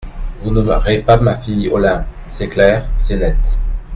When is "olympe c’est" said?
1.69-2.47